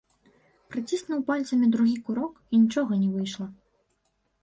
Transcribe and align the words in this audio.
Прыціснуў 0.71 1.19
пальцамі 1.27 1.69
другі 1.77 1.95
курок, 2.09 2.33
і 2.53 2.65
нічога 2.65 2.91
не 3.07 3.15
выйшла. 3.15 3.47